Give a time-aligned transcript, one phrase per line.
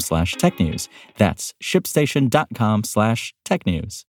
[0.00, 0.88] slash technews.
[1.16, 4.04] That's shipstation.com slash technews.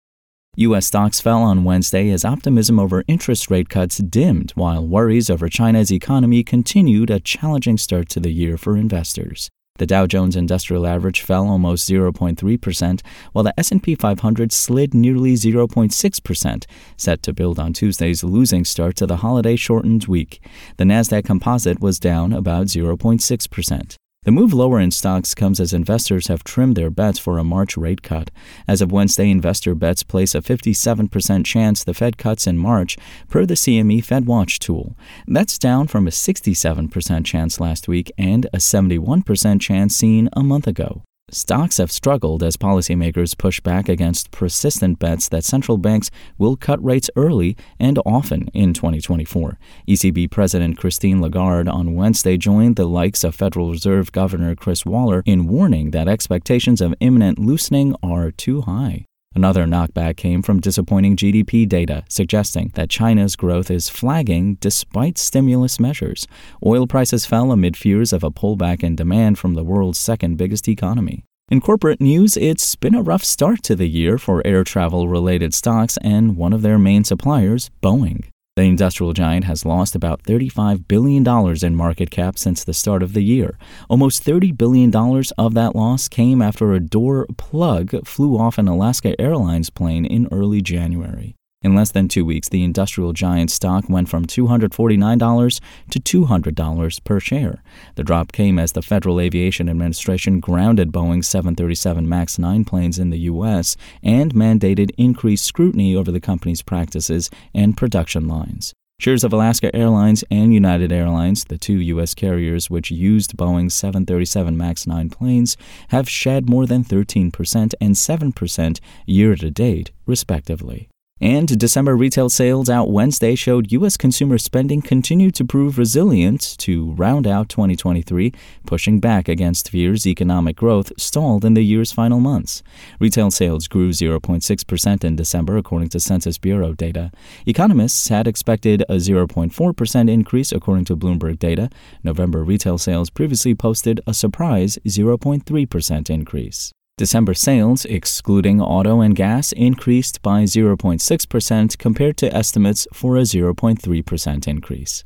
[0.58, 0.88] U.S.
[0.88, 5.92] stocks fell on Wednesday as optimism over interest rate cuts dimmed, while worries over China's
[5.92, 9.50] economy continued a challenging start to the year for investors.
[9.78, 13.02] The Dow Jones Industrial Average fell almost 0.3%,
[13.34, 19.06] while the S&P 500 slid nearly 0.6%, set to build on Tuesday's losing start to
[19.06, 20.42] the holiday-shortened week.
[20.78, 23.98] The Nasdaq Composite was down about 0.6%.
[24.26, 27.78] The move lower in stocks comes as investors have trimmed their bets for a March
[27.78, 28.32] rate cut.
[28.68, 32.98] As of Wednesday, investor bets place a 57% chance the Fed cuts in March,
[33.30, 34.98] per the CME FedWatch tool.
[35.28, 40.66] That's down from a 67% chance last week and a 71% chance seen a month
[40.66, 41.04] ago.
[41.36, 46.82] Stocks have struggled as policymakers push back against persistent bets that central banks will cut
[46.82, 49.60] rates early and often in 2024.
[49.86, 55.24] ECB President Christine Lagarde on Wednesday joined the likes of Federal Reserve Governor Chris Waller
[55.26, 59.04] in warning that expectations of imminent loosening are too high.
[59.36, 65.78] Another knockback came from disappointing GDP data, suggesting that China's growth is flagging despite stimulus
[65.78, 66.26] measures.
[66.66, 70.70] Oil prices fell amid fears of a pullback in demand from the world's second biggest
[70.70, 71.26] economy.
[71.50, 75.54] In corporate news, it's been a rough start to the year for air travel related
[75.54, 78.24] stocks and one of their main suppliers, Boeing.
[78.56, 81.28] The industrial giant has lost about $35 billion
[81.62, 83.58] in market cap since the start of the year.
[83.90, 84.96] Almost $30 billion
[85.38, 90.30] of that loss came after a door plug flew off an Alaska Airlines plane in
[90.32, 91.36] early January.
[91.66, 95.60] In less than two weeks, the industrial giant stock went from $249
[95.90, 97.64] to $200 per share.
[97.96, 103.10] The drop came as the Federal Aviation Administration grounded Boeing's 737 MAX 9 planes in
[103.10, 103.78] the U.S.
[104.04, 108.76] and mandated increased scrutiny over the company's practices and production lines.
[109.00, 112.14] Shares of Alaska Airlines and United Airlines, the two U.S.
[112.14, 118.80] carriers which used Boeing's 737 MAX 9 planes, have shed more than 13% and 7%
[119.08, 120.90] year to date, respectively.
[121.22, 123.96] And December retail sales out Wednesday showed U.S.
[123.96, 128.34] consumer spending continued to prove resilient to round out 2023,
[128.66, 132.64] pushing back against fears economic growth stalled in the year's final months.
[133.00, 137.12] Retail sales grew 0.6% in December, according to Census Bureau data.
[137.46, 141.70] Economists had expected a 0.4% increase, according to Bloomberg data.
[142.04, 146.74] November retail sales previously posted a surprise 0.3% increase.
[146.98, 154.48] December sales, excluding auto and gas, increased by 0.6% compared to estimates for a 0.3%
[154.48, 155.04] increase.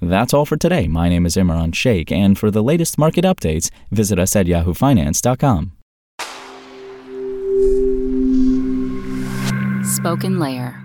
[0.00, 0.88] That's all for today.
[0.88, 5.72] My name is Imran Sheikh, and for the latest market updates, visit us at yahoofinance.com.
[9.84, 10.82] Spoken Layer.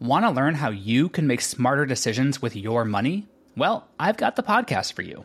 [0.00, 3.28] Want to learn how you can make smarter decisions with your money?
[3.56, 5.24] Well, I've got the podcast for you.